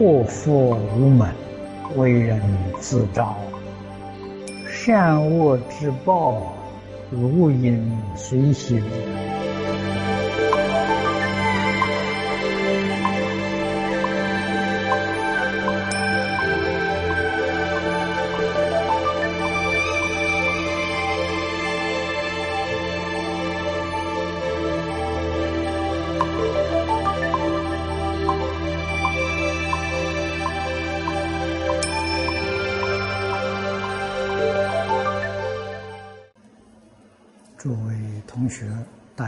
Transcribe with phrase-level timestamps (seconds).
[0.00, 1.28] 祸福无门，
[1.94, 2.40] 为人
[2.80, 3.36] 自招。
[4.66, 6.54] 善恶之报，
[7.10, 8.82] 如影随形。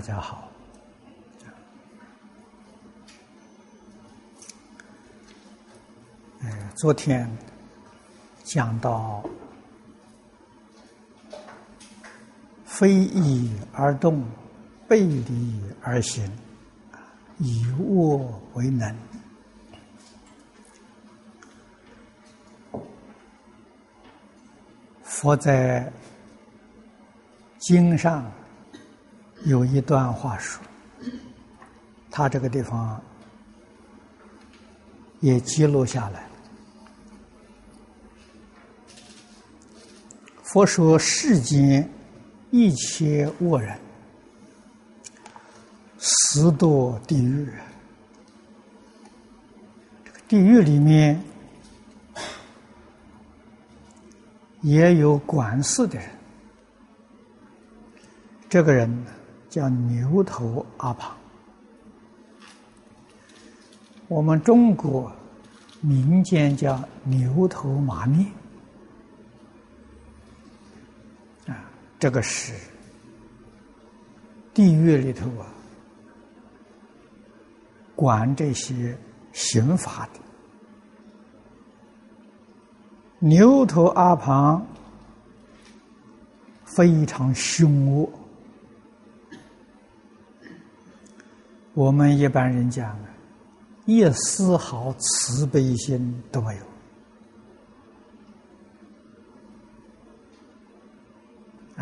[0.03, 0.51] 大家好。
[6.75, 7.31] 昨天
[8.43, 9.23] 讲到
[12.67, 14.25] “非义而动，
[14.89, 16.29] 背离而行，
[17.39, 18.93] 以恶为能”。
[25.05, 25.93] 佛在。
[27.65, 28.29] 经上
[29.45, 30.63] 有一段话说，
[32.11, 33.01] 他这个地方
[35.21, 36.29] 也记录下来。
[40.43, 41.89] 佛说：世间
[42.51, 43.79] 一切恶人，
[45.99, 47.49] 十堕地狱。
[50.05, 51.21] 这个地狱里面
[54.61, 56.09] 也有管事的人。
[58.49, 59.07] 这个人
[59.53, 61.15] 叫牛头阿旁，
[64.09, 65.13] 我们中国
[65.83, 68.27] 民间叫牛头马面。
[71.47, 72.55] 啊，这个是
[74.55, 75.47] 地狱里头啊，
[77.95, 78.99] 管这些
[79.35, 80.21] 刑法的。
[83.19, 84.67] 牛头阿旁
[86.65, 88.11] 非常凶恶。
[91.75, 93.09] 我们一般人讲啊，
[93.87, 96.63] 一丝毫慈悲心都没有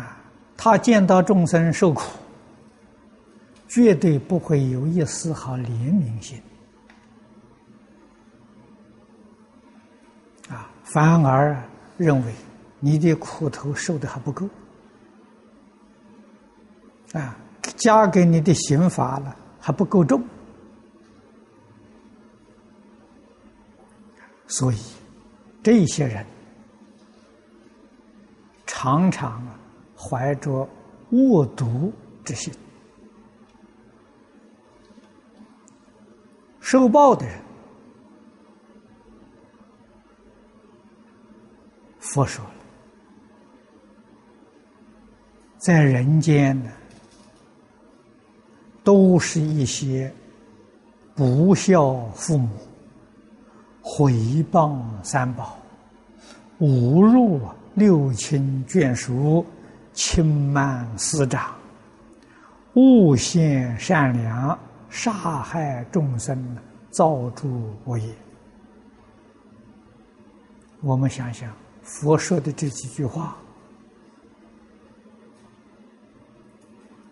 [0.01, 0.17] 啊！
[0.55, 2.03] 他见到众生受苦，
[3.67, 6.41] 绝对不会有一丝毫怜悯心
[10.49, 11.61] 啊，反而
[11.97, 12.33] 认为
[12.79, 14.47] 你的苦头受的还不够
[17.11, 17.37] 啊，
[17.75, 19.35] 加给你的刑罚了。
[19.61, 20.21] 还不够重，
[24.47, 24.77] 所以
[25.61, 26.25] 这些人
[28.65, 29.45] 常常
[29.95, 30.67] 怀着
[31.11, 31.93] 恶毒
[32.25, 32.51] 之心，
[36.59, 37.39] 受报的人，
[41.99, 42.51] 佛说了，
[45.59, 46.71] 在人间呢。
[48.83, 50.11] 都是一些
[51.15, 52.49] 不孝父母、
[53.81, 54.13] 毁
[54.51, 55.57] 谤三宝、
[56.59, 57.41] 侮辱
[57.75, 59.45] 六亲眷属、
[59.93, 61.53] 轻慢师长、
[62.73, 64.57] 诬陷善良、
[64.89, 66.57] 杀害众生、
[66.89, 68.13] 造诸恶业。
[70.81, 71.53] 我们想想，
[71.83, 73.37] 佛说的这几句话，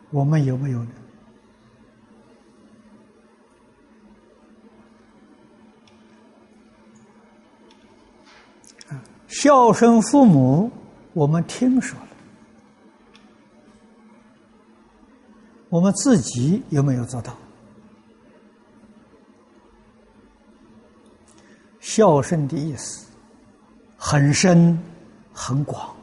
[0.10, 0.92] 我们有没有呢？
[9.30, 10.70] 孝顺父母，
[11.14, 12.08] 我们听说了，
[15.70, 17.34] 我们自己有没有做到？
[21.80, 23.08] 孝顺的意思
[23.98, 24.78] 很深
[25.32, 25.96] 很广，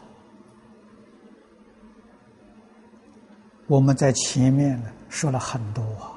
[3.66, 6.15] 我们在前面呢说了很多啊。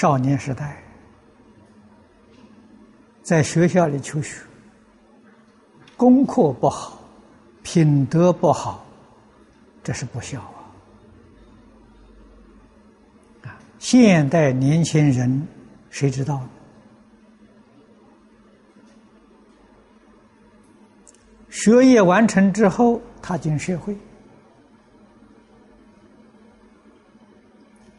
[0.00, 0.82] 少年时代，
[3.22, 4.40] 在学校里求学，
[5.94, 6.98] 功课不好，
[7.62, 8.82] 品德不好，
[9.84, 10.56] 这是不孝啊！
[13.44, 15.46] 啊，现代年轻人
[15.90, 16.48] 谁知道呢？
[21.50, 23.94] 学业完成之后，踏进社会，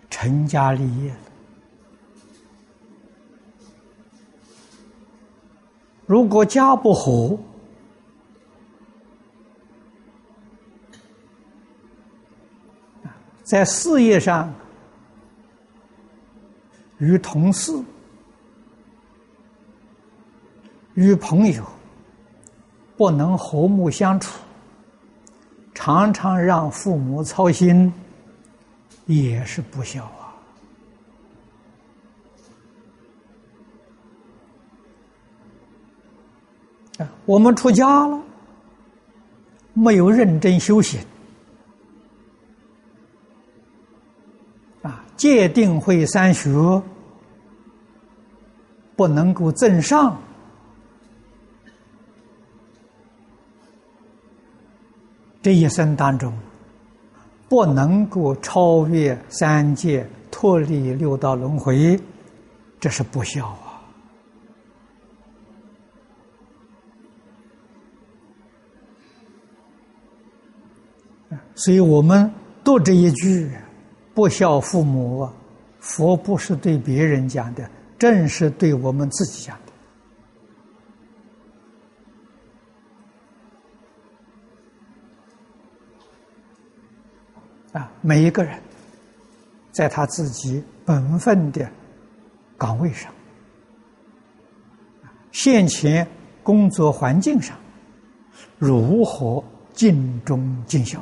[0.09, 1.31] 成家立业了。
[6.12, 7.40] 如果家不和
[13.44, 14.54] 在事业上
[16.98, 17.72] 与同事
[20.96, 21.63] 与朋友
[22.98, 24.38] 不能和睦相处
[25.74, 27.90] 常常让父母操心
[29.06, 30.12] 也是不孝
[37.25, 38.19] 我们出家了，
[39.74, 41.00] 没有认真修行。
[44.81, 46.50] 啊戒定慧三学
[48.95, 50.19] 不能够正上，
[55.42, 56.38] 这一生当中
[57.48, 62.00] 不能够超越三界，脱离六道轮回，
[62.80, 63.70] 这是不孝啊！
[71.63, 72.31] 所以我们
[72.63, 73.50] 读这一句。
[74.13, 75.25] 不孝父母，
[75.80, 79.58] 佛不是对别人讲的，正是对我们自己讲
[87.72, 87.80] 的。
[87.80, 88.62] 啊，每一个人，
[89.72, 91.72] 在他自己本分的
[92.58, 93.10] 岗位上，
[95.31, 96.06] 现前
[96.44, 97.58] 工作环境上，
[98.58, 99.42] 如何
[99.72, 101.02] 尽忠尽孝？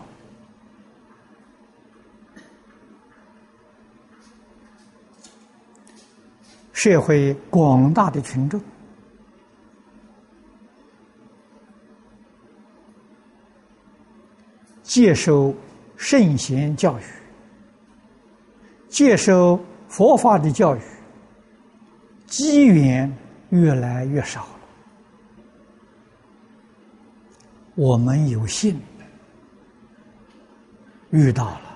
[6.82, 8.58] 社会广大的群众
[14.82, 15.54] 接受
[15.98, 17.04] 圣贤教育，
[18.88, 19.60] 接受
[19.90, 20.80] 佛法的教育，
[22.28, 23.14] 机缘
[23.50, 24.60] 越来越少了。
[27.76, 28.80] 我们有幸
[31.10, 31.69] 遇到了。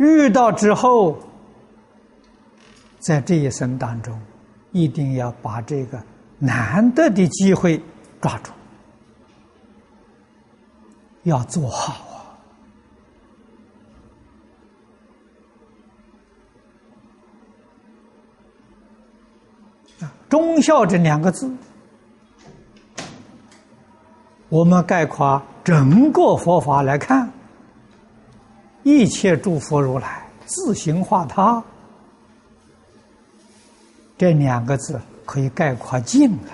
[0.00, 1.18] 遇到之后，
[2.98, 4.18] 在这一生当中，
[4.72, 6.02] 一定要把这个
[6.38, 7.78] 难得的机会
[8.18, 8.50] 抓住，
[11.24, 11.92] 要做好
[20.00, 20.10] 啊！
[20.30, 21.54] 忠孝这两个字，
[24.48, 27.30] 我们概括整个佛法来看。
[28.82, 31.62] 一切诸佛如来自行化他，
[34.16, 36.52] 这两个字可以概括尽了。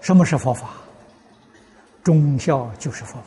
[0.00, 0.70] 什么是佛法？
[2.02, 3.20] 忠孝就是佛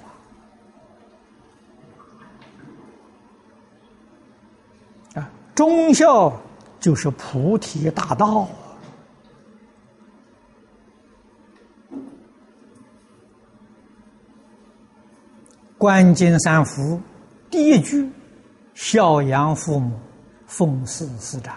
[5.14, 5.30] 法啊！
[5.56, 6.34] 忠孝
[6.82, 8.48] 就是菩提大道。
[15.86, 17.00] 观经三福，
[17.52, 18.10] 第一句
[18.74, 19.96] 孝养父母，
[20.48, 21.56] 奉事师长。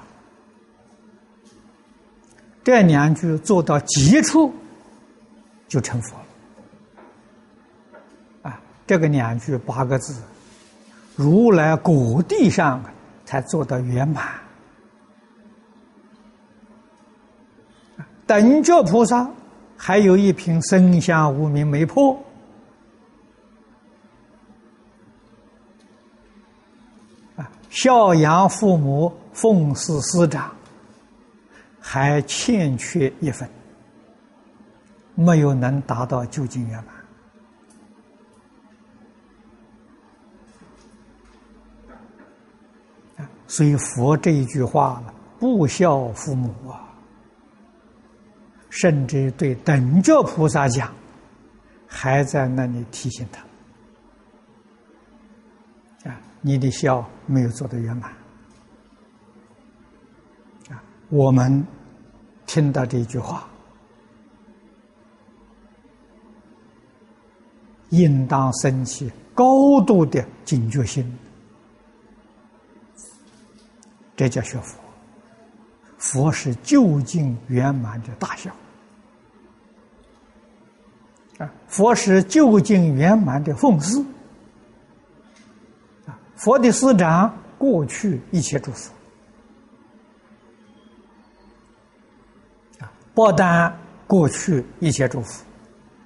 [2.62, 4.52] 这两句做到极处，
[5.66, 6.26] 就成佛了。
[8.50, 10.20] 啊，这个两句八个字，
[11.16, 12.84] 如来果地上
[13.24, 14.28] 才做到圆满。
[18.26, 19.26] 等觉菩萨
[19.74, 22.22] 还有一瓶生香无名没破。
[27.80, 30.52] 孝养父母，奉事师长，
[31.78, 33.48] 还欠缺一份，
[35.14, 36.88] 没有能达到究竟圆满。
[43.46, 46.92] 所以佛这一句话了，不孝父母啊，
[48.70, 50.92] 甚至对等觉菩萨讲，
[51.86, 53.47] 还在那里提醒他。
[56.48, 58.10] 你的孝没有做得圆满
[60.70, 60.82] 啊！
[61.10, 61.62] 我们
[62.46, 63.46] 听到这句话，
[67.90, 71.18] 应当升起高度的警觉心。
[74.16, 74.80] 这叫学佛，
[75.98, 78.50] 佛是究竟圆满的大孝
[81.36, 81.52] 啊！
[81.66, 84.02] 佛是究竟圆满的奉事。
[86.38, 88.92] 佛的师长，过去一切诸佛
[92.78, 93.76] 啊，不但
[94.06, 95.44] 过去一切诸佛，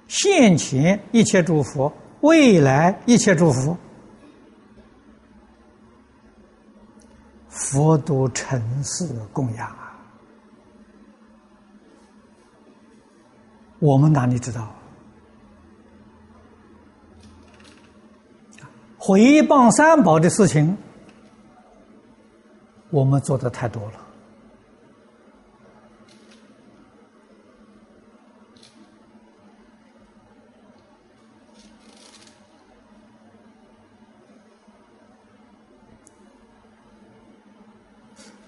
[0.07, 3.77] 现前一切诸佛，未来一切诸佛，
[7.47, 9.95] 佛都尘世供养啊！
[13.77, 14.73] 我们哪里知道？
[19.05, 20.77] 回谤三宝的事情，
[22.89, 23.99] 我们做的太多了。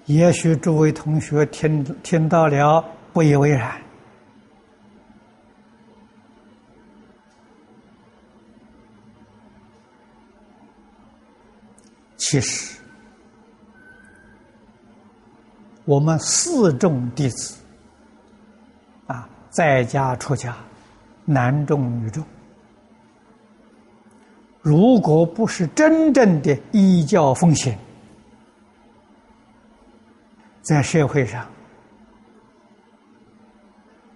[0.05, 2.81] 也许诸位同学听听到了
[3.11, 3.75] 不以为然，
[12.27, 12.75] 其实
[15.83, 17.55] 我们四众弟子
[19.05, 20.57] 啊，在家出家，
[21.23, 22.25] 男众女众，
[24.59, 27.77] 如果不是真正的依教奉行。
[30.63, 31.47] 在社会上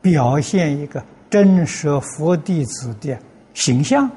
[0.02, 3.16] 表现一个真实佛弟子的
[3.54, 4.10] 形象，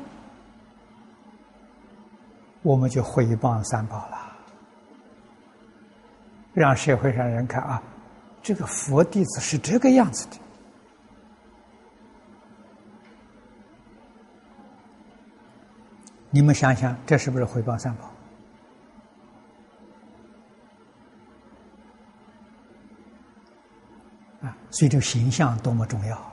[2.63, 4.37] 我们就毁谤三宝了，
[6.55, 7.83] 让社会上人看啊，
[8.43, 10.37] 这个佛弟子是这个样子的。
[16.31, 18.07] 你们想想，这是不是毁谤三宝？
[24.43, 26.33] 啊所以，这个形象多么重要！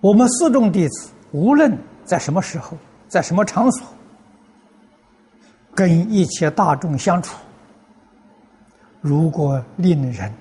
[0.00, 2.76] 我们四众弟子，无论在什么时候，
[3.14, 3.86] 在什么场所，
[5.72, 7.38] 跟一切大众相处，
[9.00, 10.34] 如果令人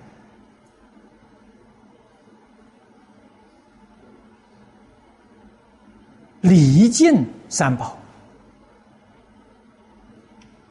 [6.41, 7.95] 礼敬三宝，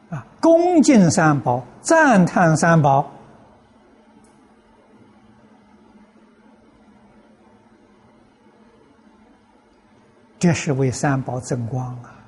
[0.09, 3.09] 啊，恭敬三宝，赞叹三宝。
[10.43, 12.19] 这是为三宝增光啊！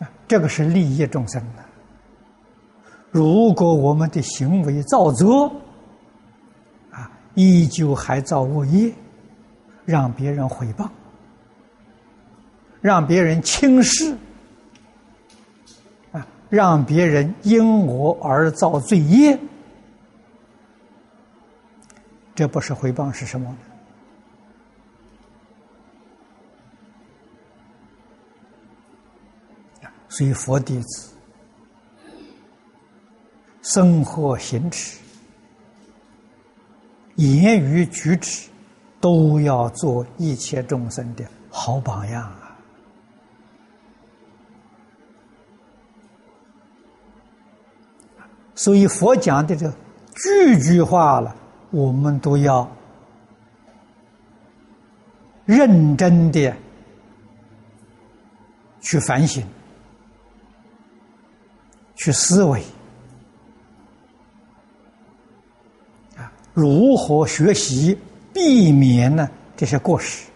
[0.00, 1.64] 啊，这个是利益众生的。
[3.10, 5.50] 如果我们的行为造作，
[6.90, 8.92] 啊，依旧还造恶业，
[9.86, 10.86] 让别人毁谤，
[12.82, 14.14] 让别人轻视，
[16.12, 19.38] 啊，让别人因我而造罪业，
[22.34, 23.56] 这不是回谤是什么呢？
[30.08, 31.12] 所以，佛弟子
[33.62, 34.98] 生活行持、
[37.16, 38.48] 言语举止，
[39.00, 42.56] 都要做一切众生的好榜样啊！
[48.54, 49.70] 所以，佛讲的这
[50.14, 51.36] 句句话了，
[51.70, 52.68] 我们都要
[55.44, 56.56] 认真的
[58.80, 59.46] 去反省。
[61.98, 62.62] 去思维
[66.16, 67.98] 啊，如何学习，
[68.32, 70.28] 避免呢这些过失？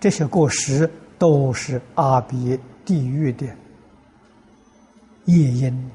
[0.00, 3.46] 这些过失都是阿鼻地狱的
[5.26, 5.90] 业因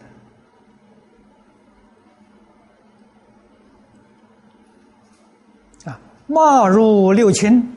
[5.83, 7.75] 啊，骂入六亲，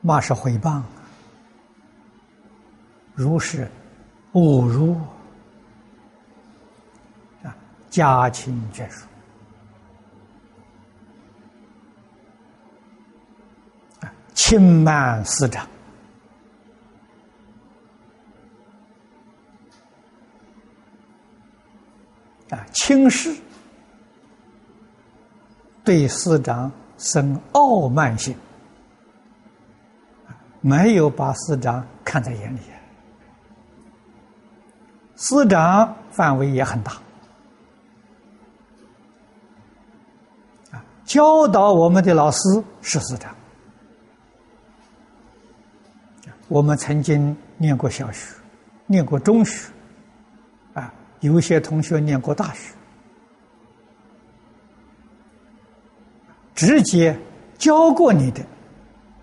[0.00, 0.80] 骂是诽谤。
[3.16, 3.66] 如是
[4.34, 4.94] 侮辱
[7.42, 7.56] 啊，
[7.88, 9.06] 家亲眷属。
[14.00, 15.66] 啊，轻慢师长。
[22.50, 23.34] 啊，轻视。
[25.82, 28.36] 对师长生傲慢心，
[30.60, 32.60] 没有把师长看在眼里。
[35.16, 36.92] 师长范围也很大，
[40.72, 42.38] 啊，教导我们的老师
[42.82, 43.34] 是师长。
[46.48, 48.34] 我们曾经念过小学，
[48.86, 49.68] 念过中学，
[50.74, 52.72] 啊，有些同学念过大学，
[56.54, 57.18] 直接
[57.58, 58.44] 教过你的，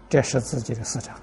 [0.09, 1.15] 这是自己的师长。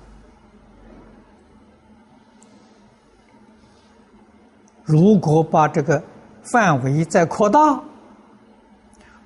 [4.90, 6.02] 如果把这个
[6.42, 7.80] 范围再扩大，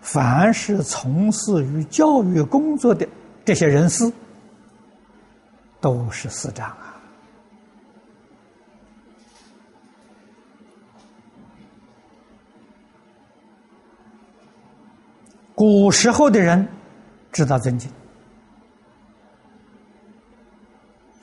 [0.03, 3.09] 凡是从事于教育工作的
[3.47, 4.13] 这些人士，
[5.81, 7.01] 都是师长啊。
[15.55, 16.69] 古时候的人
[17.33, 17.91] 知道尊敬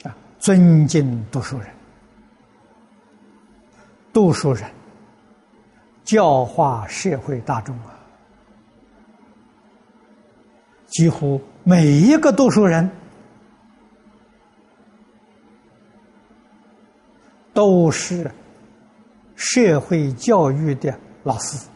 [0.03, 1.67] 啊，尊敬读书人，
[4.13, 4.69] 读书人
[6.03, 7.97] 教化社会大众啊，
[10.87, 12.89] 几乎每一个读书人
[17.53, 18.29] 都是
[19.35, 21.67] 社会教育的老师。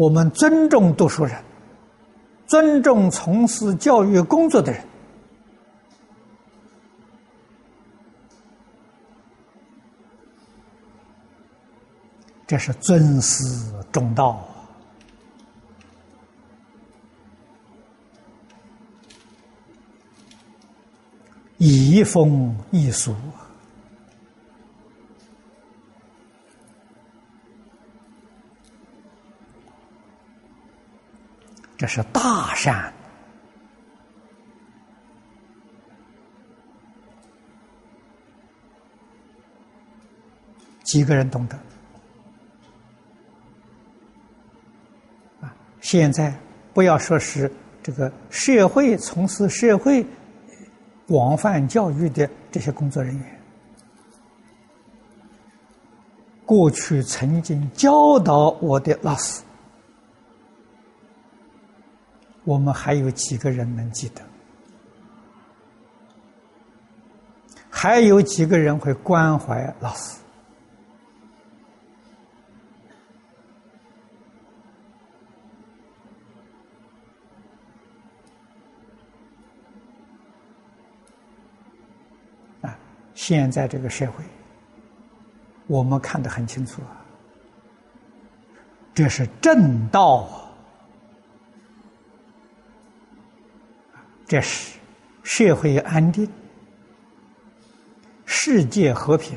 [0.00, 1.44] 我们尊重读书人，
[2.46, 4.82] 尊重从事教育工作的人，
[12.46, 13.44] 这是尊师
[13.92, 14.42] 重道，
[21.58, 23.14] 移风易俗。
[31.80, 32.92] 这是大善，
[40.82, 41.56] 几个人懂得
[45.40, 45.56] 啊？
[45.80, 46.38] 现在
[46.74, 47.50] 不要说是
[47.82, 50.04] 这个社会从事社会
[51.08, 53.40] 广泛教育的这些工作人员，
[56.44, 59.42] 过去曾经教导我的老师。
[62.44, 64.22] 我们还有几个人能记得？
[67.72, 70.18] 还有几个人会关怀老师？
[82.60, 82.76] 啊！
[83.14, 84.24] 现在这个社会，
[85.66, 87.00] 我们看得很清楚啊，
[88.92, 90.49] 这是正道啊！
[94.30, 94.78] 这是
[95.24, 96.30] 社会安定、
[98.24, 99.36] 世界和平、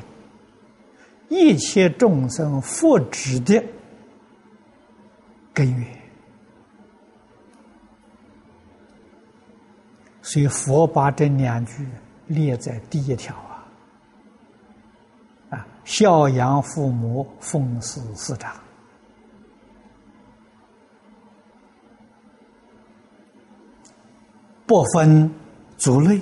[1.28, 3.60] 一切众生福祉的
[5.52, 6.00] 根源。
[10.22, 11.84] 所以佛把这两句
[12.28, 13.66] 列在第一条啊，
[15.50, 18.54] 啊，孝养父母，奉事师长。
[24.74, 25.30] 不分
[25.78, 26.20] 族类，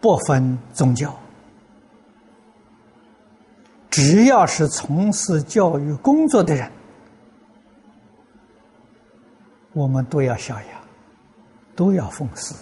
[0.00, 1.14] 不分宗教，
[3.90, 6.72] 只要是从事教育工作的人，
[9.74, 10.80] 我们都要孝养，
[11.76, 12.54] 都要奉事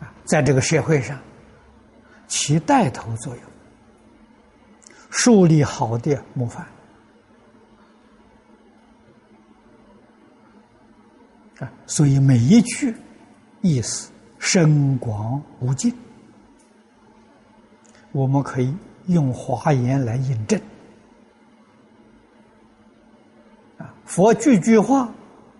[0.00, 0.10] 啊！
[0.24, 1.20] 在这个社会上
[2.26, 3.42] 起带头作用。
[5.10, 6.66] 树立好的模范
[11.58, 12.94] 啊，所以每一句
[13.62, 15.92] 意思深广无尽，
[18.12, 18.72] 我们可以
[19.06, 20.60] 用华严来印证
[23.76, 23.92] 啊。
[24.04, 25.12] 佛句句话，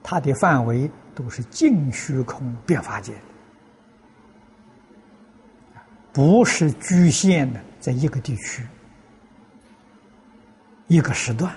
[0.03, 3.13] 它的范围都是净虚空变法界，
[6.13, 8.65] 不是局限的在一个地区。
[10.89, 11.55] 一个时段，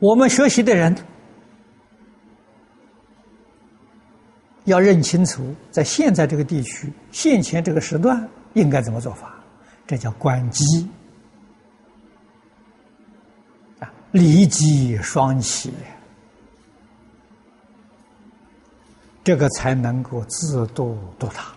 [0.00, 0.94] 我们学习的人
[4.64, 9.34] 要认清楚，在现在这个地区、现前这个时段应该怎么做法，
[9.86, 10.64] 这叫关机。
[13.78, 15.72] 啊，离机双起，
[19.22, 21.55] 这个才能够自度度他。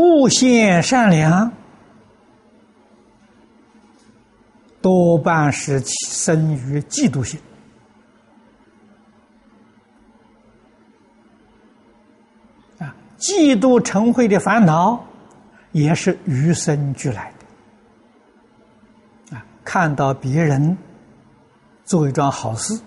[0.00, 1.52] 无限善良，
[4.80, 7.38] 多半是生于嫉妒心
[12.78, 12.96] 啊！
[13.18, 15.04] 嫉妒成慧的烦恼，
[15.72, 17.30] 也是与生俱来
[19.28, 19.44] 的啊！
[19.62, 20.78] 看到别人
[21.84, 22.80] 做一桩好事，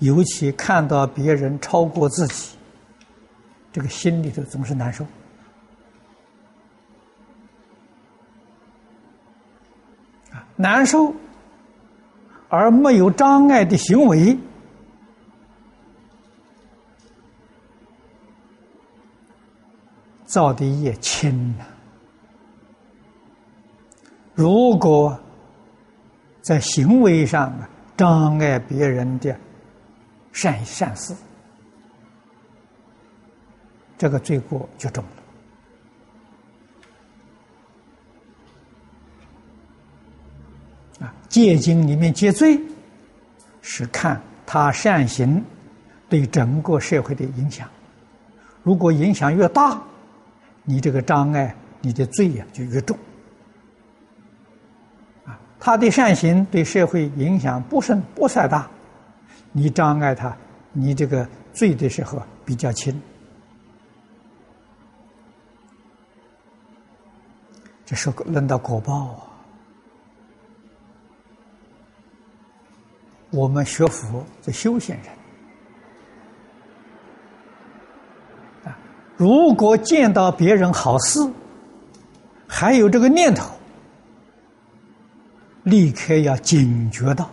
[0.00, 2.56] 尤其看到别人超过自己，
[3.72, 5.06] 这个心里头总是难受。
[10.56, 11.14] 难受，
[12.48, 14.38] 而没有障碍的行为，
[20.24, 21.64] 造的业轻呐。
[24.34, 25.18] 如果
[26.42, 29.36] 在行为上啊障碍别人的
[30.32, 31.14] 善善事，
[33.96, 35.23] 这个罪过就重了。
[41.28, 42.60] 戒经里面戒罪，
[43.60, 45.44] 是看他善行
[46.08, 47.68] 对整个社会的影响。
[48.62, 49.80] 如果影响越大，
[50.64, 52.96] 你这个障碍，你的罪呀就越重。
[55.24, 58.70] 啊，他的善行对社会影响不甚不算大，
[59.52, 60.36] 你障碍他，
[60.72, 63.02] 你这个罪的时候比较轻。
[67.86, 69.33] 这是轮到果报啊！
[73.34, 75.06] 我们学佛的修行人
[78.64, 78.78] 啊，
[79.16, 81.18] 如果见到别人好事，
[82.46, 83.50] 还有这个念头，
[85.64, 87.28] 立刻要警觉到，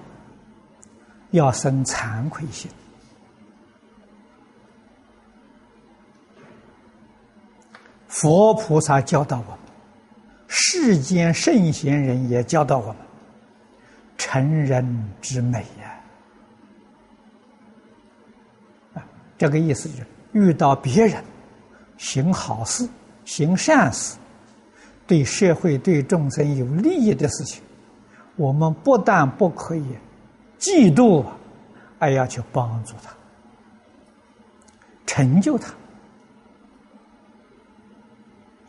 [1.30, 2.70] 要生惭愧心。
[8.08, 9.60] 佛菩萨教导我们。
[10.48, 12.98] 世间圣贤人也教导我们：
[14.24, 14.86] 成人
[15.20, 16.00] 之美呀！
[18.94, 19.04] 啊，
[19.36, 21.24] 这个意思就是，遇到别人
[21.98, 22.88] 行好事、
[23.26, 24.16] 行善事，
[25.08, 27.64] 对社会、对众生有利益的事情，
[28.36, 29.84] 我们不但不可以
[30.60, 31.26] 嫉妒，
[31.98, 33.12] 还要去帮助他，
[35.08, 35.74] 成就他。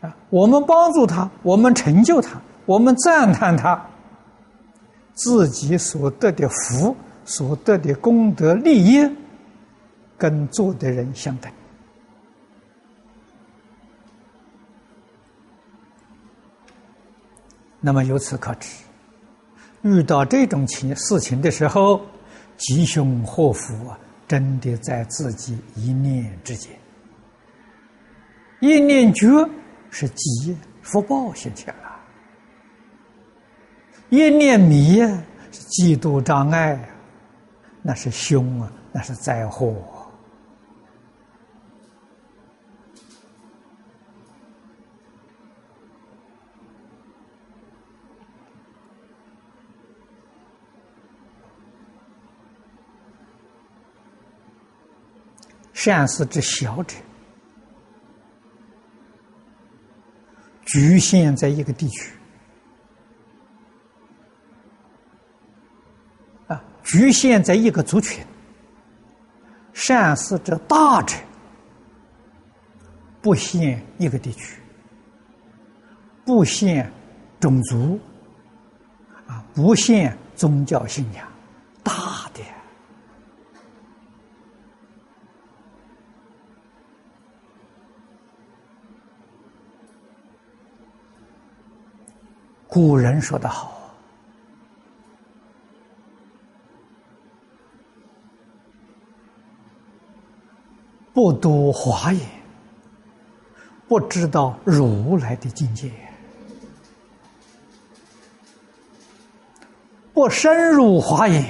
[0.01, 3.87] 啊，我们帮助他，我们成就他，我们赞叹他，
[5.14, 9.09] 自己所得的福、所得的功德利益，
[10.18, 11.53] 跟做的人相等。
[17.81, 18.68] 那么由此可知，
[19.83, 22.01] 遇到这种情事情的时候，
[22.57, 23.98] 吉凶祸福啊，
[24.29, 26.70] 真的在自己一念之间，
[28.61, 29.27] 一念觉。
[29.94, 31.75] 是积福报现前，
[34.12, 34.98] 一念迷
[35.51, 36.79] 是嫉妒障碍，
[37.81, 39.75] 那是凶啊，那是灾祸。
[55.72, 56.94] 善事之小者。
[60.66, 62.12] 局限在一个地区，
[66.92, 68.22] 局限在一个族群。
[69.72, 71.16] 善事者大者，
[73.22, 74.61] 不限一个地区，
[76.26, 76.92] 不限
[77.40, 77.98] 种族，
[79.26, 81.26] 啊，不限宗教信仰，
[81.83, 82.42] 大的。
[92.68, 93.72] 古人说的好
[101.12, 102.20] ：“不读华严，
[103.88, 105.88] 不知道如来的境界；
[110.12, 111.44] 不深入华严，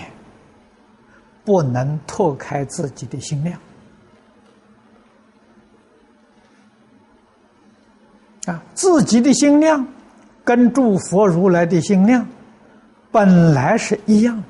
[1.45, 3.59] 不能拓开自己的心量。
[8.47, 9.87] 啊，自己的心量。”
[10.45, 12.27] 跟诸佛如来的心量
[13.13, 14.43] 本来是一样的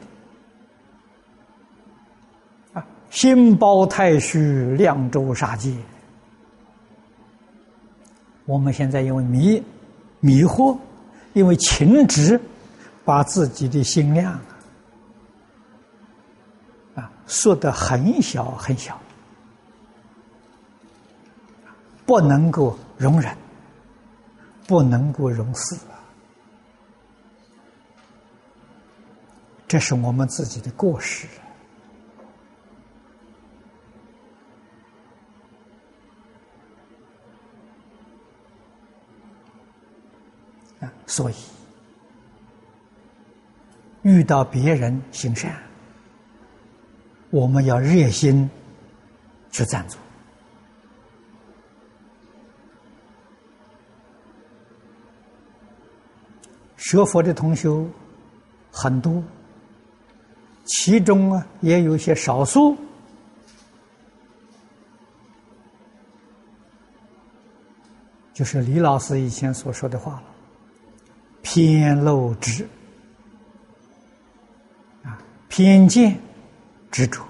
[3.12, 5.70] 心包太虚，量周杀界。
[8.46, 9.62] 我们现在因为迷
[10.20, 10.76] 迷惑，
[11.34, 12.40] 因为情执，
[13.04, 14.32] 把自己的心量
[16.94, 18.98] 啊缩得很小很小，
[22.06, 23.36] 不能够容忍。
[24.64, 25.76] 不能够容事
[29.66, 31.26] 这是我们自己的过失
[40.82, 40.92] 啊！
[41.06, 41.34] 所以
[44.02, 45.54] 遇到别人行善，
[47.30, 48.50] 我们要热心
[49.50, 49.96] 去赞助。
[56.76, 57.88] 学佛的同修
[58.70, 59.22] 很多，
[60.64, 62.76] 其中啊也有些少数，
[68.34, 70.31] 就是李老师以前所说的话了，
[71.54, 72.66] 偏漏执
[75.04, 75.18] 啊，
[75.50, 76.18] 偏见
[76.90, 77.22] 执着，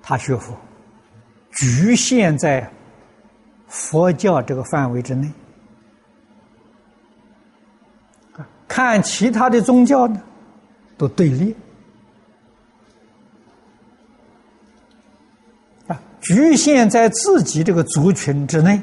[0.00, 0.56] 他学佛。
[1.50, 2.66] 局限在
[3.66, 5.30] 佛教这个范围之内。
[8.66, 10.22] 看其他的宗教呢，
[10.96, 11.54] 都对立。
[15.88, 18.80] 啊，局限在自己这个族群之内，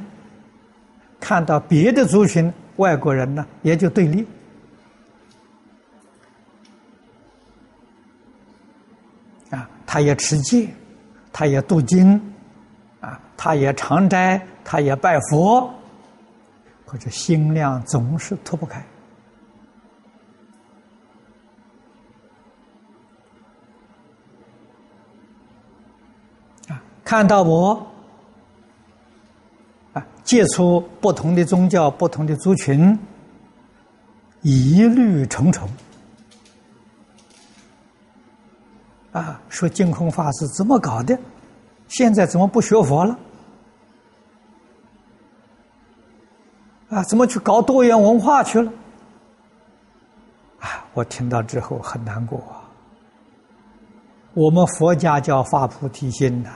[1.19, 4.25] 看到别的族群外国人呢，也就对立
[9.49, 10.69] 啊，他也持戒，
[11.33, 12.19] 他也读经
[13.01, 15.69] 啊，他也常斋，他也拜佛，
[16.85, 18.81] 可是心量总是脱不开。
[27.03, 27.85] 看到我，
[30.29, 32.95] 接触不同的宗教、不同的族群，
[34.43, 35.67] 疑虑重重
[39.11, 41.17] 啊，说净空法师怎么搞的？
[41.87, 43.17] 现在怎么不学佛了？
[46.89, 48.71] 啊，怎么去搞多元文化去了？
[50.59, 52.69] 啊，我听到之后很难过啊。
[54.35, 56.51] 我们佛家叫发菩提心的。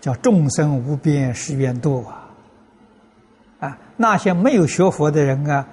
[0.00, 2.29] 叫众生无边誓愿度啊！
[3.60, 5.64] 啊，那些没有学佛的人啊，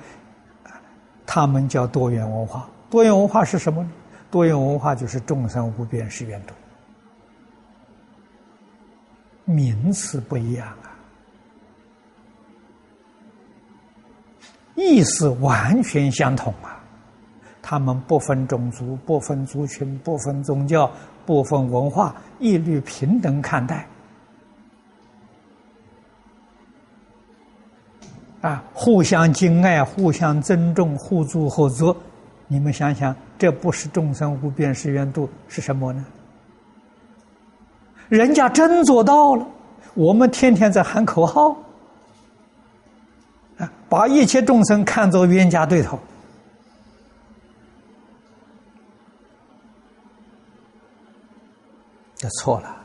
[1.25, 2.69] 他们叫多元文化。
[2.89, 3.89] 多元文化是什么呢？
[4.29, 6.53] 多元文化就是众生无边誓愿度，
[9.45, 10.91] 名词不一样啊，
[14.75, 16.73] 意思完全相同啊。
[17.61, 20.89] 他们不分种族、不分族群、不分宗教、
[21.25, 23.85] 不分文化，一律平等看待。
[28.41, 31.95] 啊，互相敬爱，互相尊重，互助合作。
[32.47, 36.05] 你们想想，这不是众生无边誓愿度是什么呢？
[38.09, 39.45] 人家真做到了，
[39.95, 41.57] 我们天天在喊口号，
[43.57, 45.99] 啊，把一切众生看作冤家对头，
[52.15, 52.75] 这错了。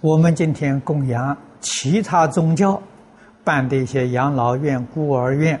[0.00, 2.80] 我们今天供养其他宗教
[3.42, 5.60] 办的一些养老院、孤儿院，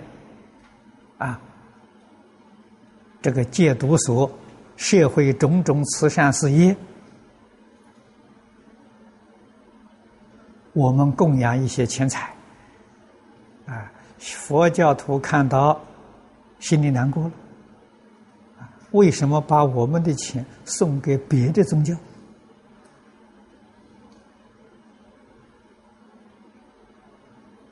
[1.18, 1.40] 啊，
[3.20, 4.30] 这个戒毒所、
[4.76, 6.76] 社会种种慈善事业，
[10.72, 12.32] 我们供养一些钱财，
[13.66, 15.80] 啊，佛教徒看到
[16.60, 17.32] 心里难过了，
[18.92, 21.92] 为什么把我们的钱送给别的宗教？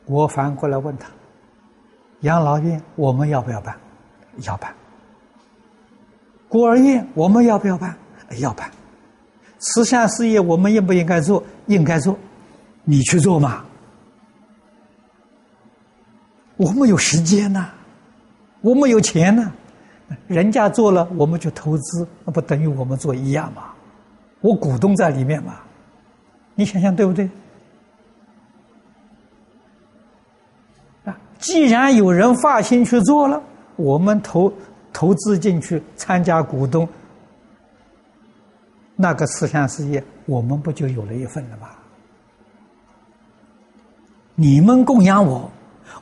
[0.07, 1.09] 我反过来问他：
[2.21, 3.77] 养老院我们要不要办？
[4.43, 4.73] 要办。
[6.49, 7.97] 孤儿院我们要不要办？
[8.39, 8.71] 要办。
[9.59, 11.43] 慈善事业我们应不应该做？
[11.67, 12.17] 应该做。
[12.85, 13.65] 你去做嘛。
[16.57, 17.69] 我们有时间呐，
[18.61, 19.51] 我们有钱呐，
[20.27, 23.65] 人家做了我们就投资，那不等于我们做一样吗？
[24.41, 25.57] 我股东在里面嘛，
[26.55, 27.29] 你想想对不对？
[31.39, 33.43] 既然有人发心去做了，
[33.77, 34.53] 我们投
[34.93, 36.89] 投资进去参加股东，
[38.97, 41.69] 那个慈善事业，我们不就有了一份了吗？
[44.35, 45.51] 你们供养我，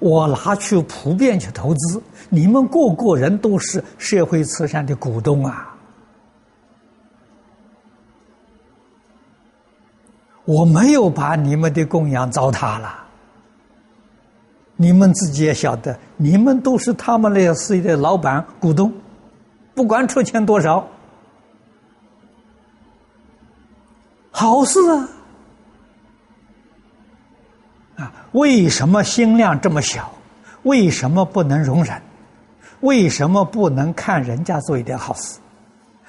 [0.00, 5.74] 我拿去普遍去投资，你们个个人都是社会慈善的股东啊！
[10.44, 13.03] 我没有把你们的供养糟蹋了。
[14.76, 18.92] 你们自己也晓得，你们都是他们那些事业的老板、股东，
[19.74, 20.86] 不管出钱多少，
[24.30, 25.08] 好事啊！
[27.96, 30.12] 啊，为什么心量这么小？
[30.64, 32.02] 为什么不能容忍？
[32.80, 35.38] 为什么不能看人家做一点好事？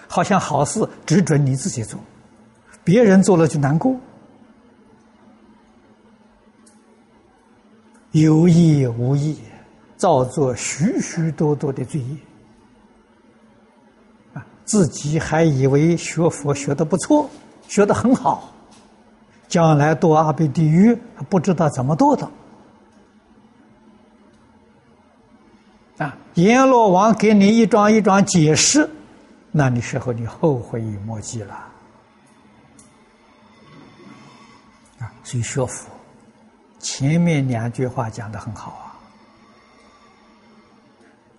[0.07, 1.99] 好像好事只准你自己做，
[2.83, 3.95] 别人做了就难过。
[8.21, 9.37] 有意无意，
[9.97, 12.17] 造作许许多多的罪业
[14.33, 14.45] 啊！
[14.63, 17.29] 自己还以为学佛学的不错，
[17.67, 18.53] 学的很好，
[19.49, 20.97] 将来堕阿鼻地狱，
[21.29, 22.31] 不知道怎么堕的
[25.97, 28.89] 啊，阎罗王给你一桩一桩解释，
[29.51, 31.53] 那你时候你后悔莫及了。
[34.99, 35.89] 啊，所以学佛
[36.85, 38.93] 前面两句话讲的很好啊，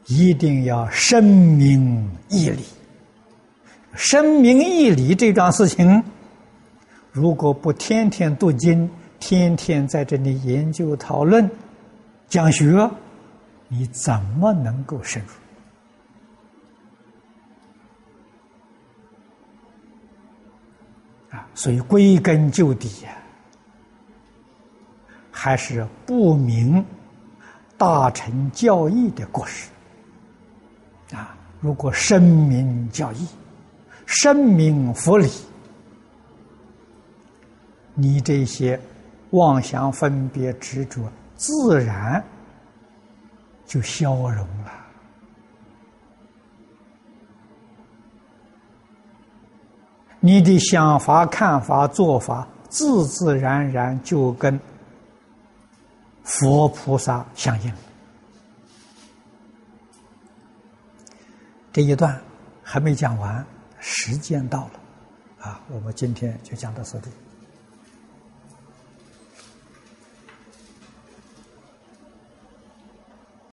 [0.06, 2.64] 一定要深明义理。
[3.94, 6.02] 深明义理这桩事情，
[7.12, 11.48] 如果不天天读经，天天在这里研究讨论、
[12.28, 12.90] 讲学，
[13.68, 15.22] 你怎么能够深
[21.30, 21.36] 入？
[21.36, 23.16] 啊，所以归根究底呀，
[25.38, 26.82] 还是不明
[27.76, 29.68] 大乘教义的过失。
[31.14, 33.28] 啊，如果深明教义。
[34.06, 35.28] 深明佛理，
[37.92, 38.80] 你这些
[39.30, 42.24] 妄想分别执着，自然
[43.66, 44.72] 就消融了。
[50.20, 54.58] 你的想法、看法、做法，自自然然就跟
[56.26, 57.72] 佛菩萨相应。
[61.72, 62.20] 这一段
[62.62, 63.44] 还没讲完。
[63.78, 64.80] 时间到了，
[65.38, 67.06] 啊，我们今天就讲到这里。